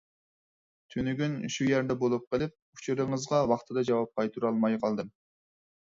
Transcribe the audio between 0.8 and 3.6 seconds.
تۈنۈگۈن شۇ يەردە بولۇپ قېلىپ، ئۇچۇرىڭىزغا